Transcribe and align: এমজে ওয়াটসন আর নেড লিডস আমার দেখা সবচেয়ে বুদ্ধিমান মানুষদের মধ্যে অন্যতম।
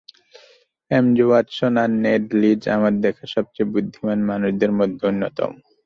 এমজে 0.91 1.23
ওয়াটসন 1.27 1.73
আর 1.83 1.91
নেড 2.03 2.23
লিডস 2.41 2.65
আমার 2.77 2.93
দেখা 3.03 3.25
সবচেয়ে 3.35 3.71
বুদ্ধিমান 3.73 4.19
মানুষদের 4.29 4.71
মধ্যে 4.79 5.03
অন্যতম। 5.09 5.51